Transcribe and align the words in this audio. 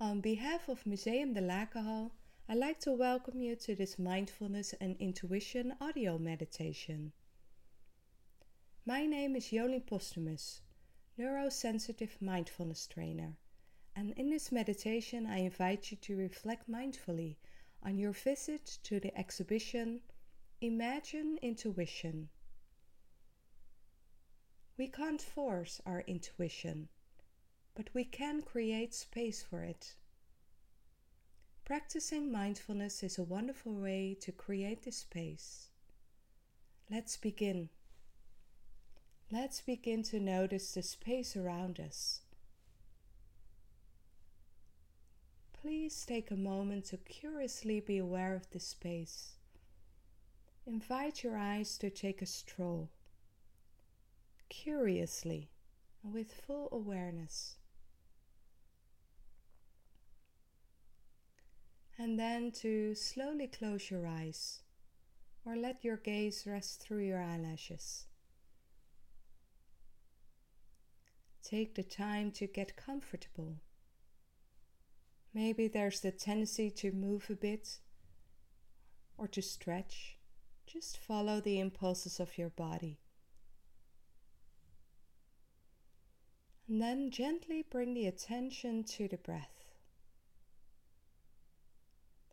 On 0.00 0.20
behalf 0.20 0.68
of 0.68 0.86
Museum 0.86 1.34
de 1.34 1.40
Lakenhal, 1.40 2.12
I'd 2.48 2.56
like 2.58 2.78
to 2.82 2.92
welcome 2.92 3.40
you 3.42 3.56
to 3.56 3.74
this 3.74 3.98
mindfulness 3.98 4.72
and 4.80 4.94
intuition 5.00 5.74
audio 5.80 6.18
meditation. 6.18 7.10
My 8.86 9.06
name 9.06 9.34
is 9.34 9.46
Jolien 9.46 9.84
Postumus, 9.84 10.60
neurosensitive 11.18 12.22
mindfulness 12.22 12.86
trainer, 12.86 13.38
and 13.96 14.12
in 14.12 14.30
this 14.30 14.52
meditation 14.52 15.26
I 15.26 15.38
invite 15.38 15.90
you 15.90 15.96
to 15.96 16.16
reflect 16.16 16.70
mindfully 16.70 17.34
on 17.82 17.98
your 17.98 18.12
visit 18.12 18.78
to 18.84 19.00
the 19.00 19.18
exhibition 19.18 20.02
Imagine 20.60 21.40
Intuition. 21.42 22.28
We 24.76 24.86
can't 24.86 25.20
force 25.20 25.80
our 25.84 26.02
intuition, 26.02 26.88
but 27.78 27.94
we 27.94 28.02
can 28.02 28.42
create 28.42 28.92
space 28.92 29.40
for 29.40 29.62
it. 29.62 29.94
Practicing 31.64 32.32
mindfulness 32.32 33.04
is 33.04 33.18
a 33.18 33.22
wonderful 33.22 33.72
way 33.72 34.16
to 34.20 34.32
create 34.32 34.82
this 34.82 34.96
space. 34.96 35.68
Let's 36.90 37.16
begin. 37.16 37.68
Let's 39.30 39.60
begin 39.60 40.02
to 40.04 40.18
notice 40.18 40.74
the 40.74 40.82
space 40.82 41.36
around 41.36 41.78
us. 41.78 42.22
Please 45.62 46.04
take 46.04 46.32
a 46.32 46.36
moment 46.36 46.86
to 46.86 46.96
curiously 46.96 47.78
be 47.78 47.98
aware 47.98 48.34
of 48.34 48.50
this 48.50 48.66
space. 48.66 49.34
Invite 50.66 51.22
your 51.22 51.36
eyes 51.36 51.78
to 51.78 51.90
take 51.90 52.22
a 52.22 52.26
stroll, 52.26 52.90
curiously 54.48 55.50
and 56.02 56.12
with 56.12 56.32
full 56.32 56.68
awareness. 56.72 57.56
And 61.98 62.18
then 62.18 62.52
to 62.62 62.94
slowly 62.94 63.48
close 63.48 63.90
your 63.90 64.06
eyes 64.06 64.60
or 65.44 65.56
let 65.56 65.84
your 65.84 65.96
gaze 65.96 66.44
rest 66.46 66.80
through 66.80 67.04
your 67.04 67.20
eyelashes. 67.20 68.06
Take 71.42 71.74
the 71.74 71.82
time 71.82 72.30
to 72.32 72.46
get 72.46 72.76
comfortable. 72.76 73.56
Maybe 75.34 75.66
there's 75.66 76.00
the 76.00 76.12
tendency 76.12 76.70
to 76.70 76.92
move 76.92 77.26
a 77.30 77.34
bit 77.34 77.78
or 79.16 79.26
to 79.28 79.42
stretch. 79.42 80.18
Just 80.66 80.98
follow 80.98 81.40
the 81.40 81.58
impulses 81.58 82.20
of 82.20 82.38
your 82.38 82.50
body. 82.50 82.98
And 86.68 86.80
then 86.80 87.10
gently 87.10 87.64
bring 87.68 87.94
the 87.94 88.06
attention 88.06 88.84
to 88.84 89.08
the 89.08 89.16
breath. 89.16 89.57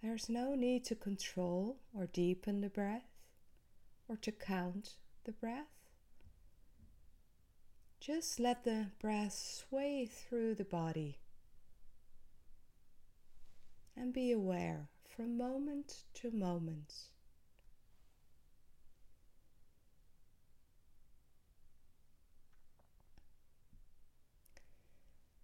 There's 0.06 0.30
no 0.30 0.53
need 0.53 0.86
to 0.86 0.95
control 0.95 1.78
or 1.92 2.06
deepen 2.06 2.61
the 2.61 2.70
breath 2.70 3.09
or 4.08 4.16
to 4.17 4.31
count 4.31 4.97
the 5.23 5.31
breath. 5.31 5.89
Just 8.00 8.39
let 8.39 8.66
the 8.66 8.92
breath 9.02 9.34
sway 9.34 10.06
through 10.06 10.53
the 10.53 10.64
body. 10.64 11.17
And 13.97 14.14
be 14.14 14.31
aware 14.31 14.89
from 15.08 15.38
moment 15.38 16.03
to 16.22 16.30
moment. 16.30 16.94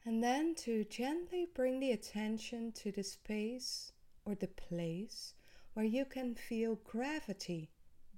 And 0.06 0.24
then 0.24 0.54
to 0.58 0.84
gently 0.84 1.48
bring 1.52 1.80
the 1.80 1.92
attention 1.92 2.72
to 2.74 2.92
the 2.92 3.04
space 3.04 3.92
or 4.32 4.36
the 4.36 4.48
place 4.48 5.34
where 5.74 5.86
you 5.86 6.06
can 6.06 6.34
feel 6.34 6.80
gravity 6.86 7.70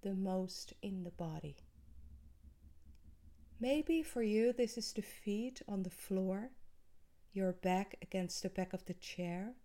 the 0.03 0.13
most 0.13 0.73
in 0.83 1.03
the 1.03 1.11
body. 1.11 1.55
Maybe 3.59 4.03
for 4.03 4.21
you, 4.21 4.53
this 4.53 4.77
is 4.77 4.93
the 4.93 5.01
feet 5.01 5.63
on 5.67 5.81
the 5.81 5.89
floor, 5.89 6.51
your 7.31 7.53
back 7.53 7.95
against 8.01 8.43
the 8.43 8.49
back 8.49 8.73
of 8.73 8.85
the 8.85 8.93
chair, 8.93 9.55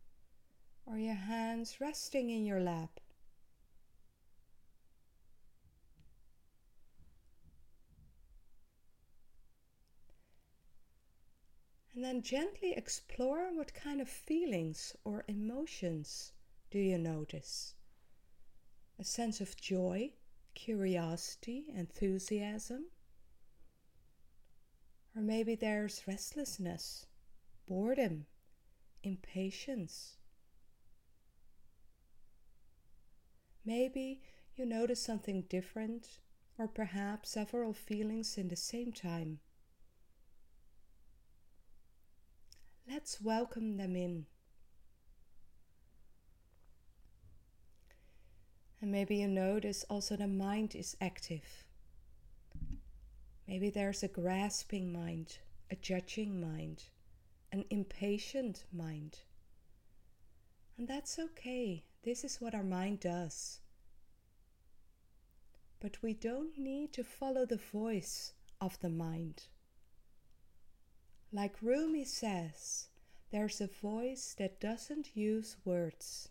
or 0.87 0.97
your 0.97 1.15
hands 1.15 1.81
resting 1.81 2.31
in 2.31 2.47
your 2.47 2.61
lap. 2.61 3.01
And 11.95 12.03
then 12.05 12.23
gently 12.23 12.73
explore 12.73 13.49
what 13.53 13.75
kind 13.75 14.01
of 14.01 14.09
feelings 14.09 14.95
or 15.05 15.25
emotions 15.27 16.33
do 16.71 16.79
you 16.79 16.99
notice. 16.99 17.75
A 18.99 19.05
sense 19.05 19.41
of 19.41 19.57
joy, 19.57 20.13
curiosity, 20.55 21.67
enthusiasm. 21.75 22.87
Or 25.17 25.23
maybe 25.23 25.55
there's 25.55 26.03
restlessness, 26.07 27.07
boredom, 27.67 28.27
impatience. 29.03 30.17
Maybe 33.65 34.23
you 34.57 34.67
notice 34.67 35.03
something 35.03 35.43
different, 35.49 36.19
or 36.59 36.67
perhaps 36.67 37.31
several 37.31 37.73
feelings 37.73 38.37
in 38.37 38.49
the 38.49 38.57
same 38.57 38.93
time. 38.93 39.39
Let's 42.91 43.21
welcome 43.21 43.77
them 43.77 43.95
in. 43.95 44.27
And 48.81 48.93
maybe 48.93 49.17
you 49.17 49.29
notice 49.29 49.85
also 49.91 50.17
the 50.17 50.29
mind 50.29 50.75
is 50.75 50.97
active. 51.01 51.65
Maybe 53.47 53.71
there's 53.71 54.03
a 54.03 54.09
grasping 54.09 54.93
mind, 54.93 55.39
a 55.71 55.77
judging 55.77 56.41
mind, 56.41 56.85
an 57.51 57.65
impatient 57.71 58.65
mind. 58.73 59.21
And 60.77 60.87
that's 60.87 61.19
okay. 61.19 61.85
This 62.05 62.23
is 62.25 62.41
what 62.41 62.55
our 62.55 62.63
mind 62.63 63.01
does. 63.01 63.61
But 65.81 66.03
we 66.03 66.15
don't 66.15 66.57
need 66.59 66.93
to 66.93 67.05
follow 67.05 67.47
the 67.47 67.57
voice 67.57 68.35
of 68.61 68.79
the 68.81 68.91
mind. 68.91 69.45
Like 71.33 71.57
Rumi 71.63 72.05
says, 72.05 72.89
there's 73.31 73.61
a 73.61 73.67
voice 73.67 74.35
that 74.39 74.61
doesn't 74.61 75.17
use 75.17 75.57
words. 75.65 76.29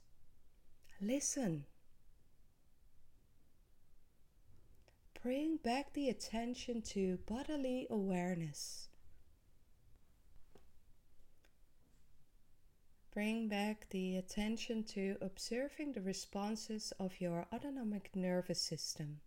Listen. 1.01 1.65
Bring 5.27 5.57
back 5.57 5.91
the 5.91 6.07
attention 6.07 6.81
to 6.93 7.19
bodily 7.27 7.85
awareness. 7.89 8.87
Bring 13.11 13.49
back 13.49 13.89
the 13.89 14.15
attention 14.15 14.85
to 14.85 15.17
observing 15.19 15.91
the 15.91 16.01
responses 16.01 16.93
of 16.97 17.19
your 17.19 17.45
autonomic 17.53 18.15
nervous 18.15 18.61
system. 18.61 19.19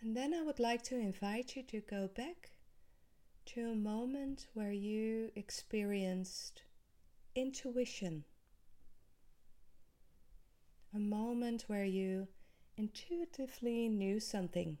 And 0.00 0.16
then 0.16 0.32
I 0.32 0.40
would 0.40 0.58
like 0.58 0.82
to 0.84 0.98
invite 0.98 1.54
you 1.54 1.62
to 1.64 1.80
go 1.82 2.08
back 2.16 2.52
to 3.44 3.72
a 3.72 3.74
moment 3.74 4.46
where 4.54 4.72
you 4.72 5.32
experienced 5.36 6.62
intuition. 7.34 8.24
A 10.94 10.98
moment 10.98 11.64
where 11.66 11.84
you 11.84 12.28
intuitively 12.76 13.88
knew 13.88 14.18
something, 14.18 14.78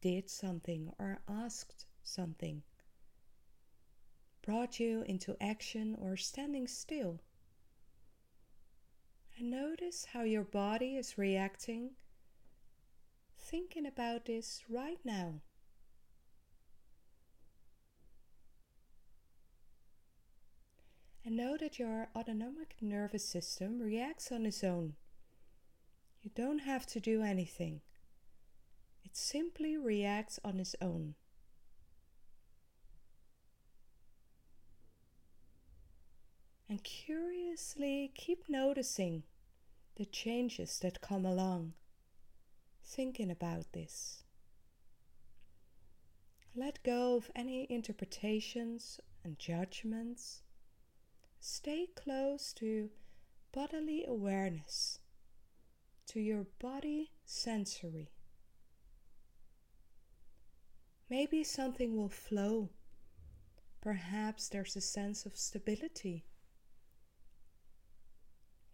did 0.00 0.30
something, 0.30 0.92
or 0.98 1.20
asked 1.28 1.86
something, 2.02 2.62
brought 4.42 4.80
you 4.80 5.02
into 5.02 5.36
action 5.40 5.96
or 6.00 6.16
standing 6.16 6.66
still. 6.66 7.20
And 9.38 9.50
notice 9.50 10.06
how 10.12 10.22
your 10.22 10.44
body 10.44 10.96
is 10.96 11.18
reacting 11.18 11.90
thinking 13.50 13.86
about 13.86 14.26
this 14.26 14.62
right 14.68 14.98
now. 15.04 15.40
And 21.24 21.36
know 21.36 21.56
that 21.58 21.78
your 21.78 22.08
autonomic 22.16 22.76
nervous 22.80 23.28
system 23.28 23.78
reacts 23.78 24.32
on 24.32 24.46
its 24.46 24.64
own. 24.64 24.94
You 26.22 26.30
don't 26.34 26.60
have 26.60 26.86
to 26.86 27.00
do 27.00 27.22
anything, 27.22 27.80
it 29.04 29.16
simply 29.16 29.76
reacts 29.76 30.38
on 30.44 30.60
its 30.60 30.76
own. 30.80 31.14
And 36.68 36.84
curiously 36.84 38.12
keep 38.14 38.48
noticing 38.48 39.24
the 39.96 40.04
changes 40.04 40.78
that 40.78 41.00
come 41.00 41.26
along 41.26 41.72
thinking 42.90 43.30
about 43.30 43.72
this. 43.72 44.24
Let 46.54 46.82
go 46.82 47.16
of 47.16 47.30
any 47.34 47.66
interpretations 47.68 49.00
and 49.24 49.38
judgments. 49.38 50.42
Stay 51.40 51.88
close 51.94 52.52
to 52.54 52.90
bodily 53.52 54.04
awareness, 54.06 54.99
to 56.10 56.18
your 56.18 56.44
body 56.58 57.12
sensory. 57.24 58.10
Maybe 61.08 61.44
something 61.44 61.96
will 61.96 62.08
flow. 62.08 62.70
Perhaps 63.80 64.48
there's 64.48 64.74
a 64.74 64.80
sense 64.80 65.24
of 65.24 65.36
stability. 65.36 66.24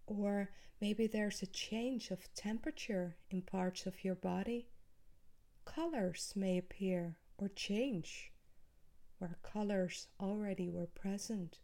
Or 0.07 0.49
maybe 0.81 1.07
there's 1.07 1.43
a 1.43 1.47
change 1.47 2.11
of 2.11 2.33
temperature 2.35 3.17
in 3.31 3.43
parts 3.43 3.85
of 3.85 4.03
your 4.03 4.15
body. 4.15 4.69
Colors 5.67 6.33
may 6.35 6.57
appear 6.57 7.19
or 7.37 7.49
change 7.49 8.33
where 9.19 9.37
colors 9.43 10.09
already 10.19 10.71
were 10.71 10.87
present. 10.87 11.59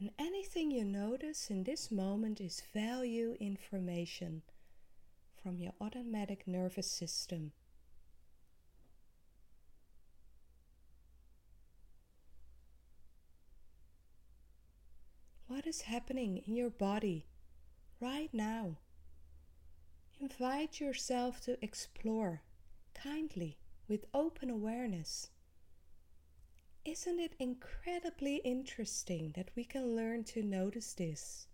And 0.00 0.10
anything 0.18 0.70
you 0.70 0.84
notice 0.84 1.50
in 1.50 1.64
this 1.64 1.90
moment 1.90 2.40
is 2.40 2.62
value 2.72 3.36
information 3.40 4.42
from 5.42 5.58
your 5.58 5.72
automatic 5.80 6.46
nervous 6.46 6.88
system. 6.88 7.52
What 15.48 15.66
is 15.66 15.80
happening 15.82 16.44
in 16.46 16.54
your 16.54 16.70
body 16.70 17.26
right 18.00 18.28
now? 18.32 18.76
Invite 20.20 20.78
yourself 20.78 21.40
to 21.42 21.62
explore 21.64 22.42
kindly 22.94 23.58
with 23.88 24.04
open 24.14 24.50
awareness. 24.50 25.30
Isn't 26.88 27.20
it 27.20 27.34
incredibly 27.38 28.36
interesting 28.36 29.32
that 29.32 29.50
we 29.54 29.62
can 29.62 29.94
learn 29.94 30.24
to 30.24 30.42
notice 30.42 30.94
this? 30.94 31.46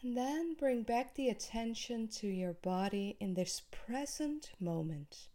And 0.00 0.16
then 0.16 0.54
bring 0.54 0.84
back 0.84 1.16
the 1.16 1.28
attention 1.28 2.06
to 2.18 2.28
your 2.28 2.52
body 2.52 3.16
in 3.18 3.34
this 3.34 3.62
present 3.72 4.52
moment. 4.60 5.26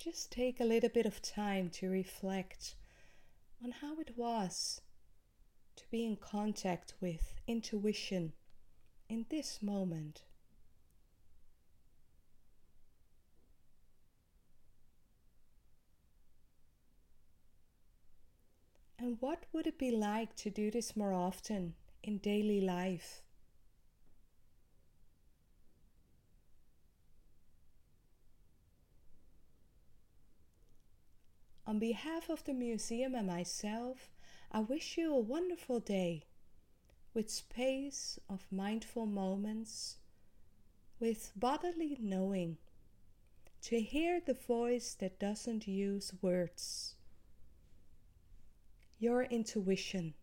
Just 0.00 0.32
take 0.32 0.60
a 0.60 0.64
little 0.64 0.88
bit 0.88 1.04
of 1.04 1.20
time 1.20 1.68
to 1.74 1.90
reflect 1.90 2.74
on 3.62 3.70
how 3.70 4.00
it 4.00 4.16
was 4.16 4.80
to 5.76 5.84
be 5.90 6.06
in 6.06 6.16
contact 6.16 6.94
with 7.02 7.34
intuition 7.46 8.32
in 9.10 9.26
this 9.28 9.62
moment. 9.62 10.22
And 18.98 19.18
what 19.20 19.44
would 19.52 19.66
it 19.66 19.78
be 19.78 19.90
like 19.90 20.34
to 20.36 20.48
do 20.48 20.70
this 20.70 20.96
more 20.96 21.12
often 21.12 21.74
in 22.02 22.16
daily 22.16 22.62
life? 22.62 23.20
On 31.70 31.78
behalf 31.78 32.28
of 32.28 32.42
the 32.42 32.52
museum 32.52 33.14
and 33.14 33.28
myself, 33.28 34.10
I 34.50 34.58
wish 34.58 34.98
you 34.98 35.14
a 35.14 35.20
wonderful 35.20 35.78
day 35.78 36.24
with 37.14 37.30
space 37.30 38.18
of 38.28 38.44
mindful 38.50 39.06
moments, 39.06 39.98
with 40.98 41.30
bodily 41.36 41.96
knowing, 42.00 42.56
to 43.62 43.80
hear 43.80 44.18
the 44.18 44.34
voice 44.34 44.94
that 44.94 45.20
doesn't 45.20 45.68
use 45.68 46.12
words 46.20 46.96
your 48.98 49.22
intuition. 49.22 50.14